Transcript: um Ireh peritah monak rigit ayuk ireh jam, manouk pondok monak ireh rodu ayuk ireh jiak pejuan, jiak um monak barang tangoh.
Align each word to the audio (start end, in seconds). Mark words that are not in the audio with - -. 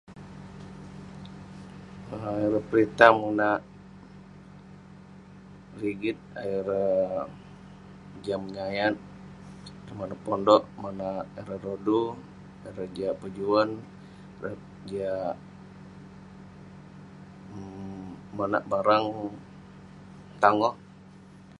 um 2.13 2.23
Ireh 2.43 2.65
peritah 2.69 3.11
monak 3.21 3.59
rigit 5.79 6.17
ayuk 6.41 6.57
ireh 6.57 7.13
jam, 8.25 8.41
manouk 9.99 10.21
pondok 10.25 10.63
monak 10.81 11.23
ireh 11.39 11.59
rodu 11.67 11.99
ayuk 12.15 12.65
ireh 12.71 12.87
jiak 12.95 13.17
pejuan, 13.21 13.69
jiak 14.89 15.33
um 17.53 18.05
monak 18.37 18.63
barang 18.71 19.05
tangoh. 20.43 20.73